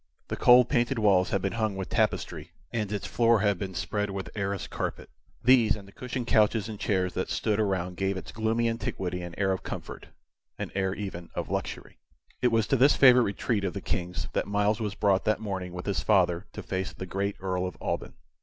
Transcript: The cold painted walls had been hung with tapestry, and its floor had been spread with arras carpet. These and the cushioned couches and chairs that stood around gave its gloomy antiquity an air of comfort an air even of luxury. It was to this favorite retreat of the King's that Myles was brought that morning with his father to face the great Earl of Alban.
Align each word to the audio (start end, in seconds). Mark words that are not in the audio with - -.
The 0.29 0.35
cold 0.35 0.67
painted 0.67 0.97
walls 0.97 1.29
had 1.29 1.43
been 1.43 1.53
hung 1.61 1.75
with 1.75 1.89
tapestry, 1.89 2.53
and 2.73 2.91
its 2.91 3.05
floor 3.05 3.41
had 3.41 3.59
been 3.59 3.75
spread 3.75 4.09
with 4.09 4.35
arras 4.35 4.65
carpet. 4.67 5.11
These 5.43 5.75
and 5.75 5.87
the 5.87 5.91
cushioned 5.91 6.25
couches 6.25 6.67
and 6.67 6.79
chairs 6.79 7.13
that 7.13 7.29
stood 7.29 7.59
around 7.59 7.97
gave 7.97 8.17
its 8.17 8.31
gloomy 8.31 8.67
antiquity 8.67 9.21
an 9.21 9.35
air 9.37 9.51
of 9.51 9.61
comfort 9.61 10.07
an 10.57 10.71
air 10.73 10.95
even 10.95 11.29
of 11.35 11.51
luxury. 11.51 11.99
It 12.41 12.47
was 12.51 12.65
to 12.69 12.77
this 12.77 12.95
favorite 12.95 13.21
retreat 13.21 13.63
of 13.63 13.73
the 13.73 13.79
King's 13.81 14.27
that 14.33 14.47
Myles 14.47 14.79
was 14.79 14.95
brought 14.95 15.23
that 15.25 15.39
morning 15.39 15.71
with 15.71 15.85
his 15.85 15.99
father 16.01 16.47
to 16.53 16.63
face 16.63 16.93
the 16.93 17.05
great 17.05 17.35
Earl 17.39 17.67
of 17.67 17.77
Alban. 17.79 18.15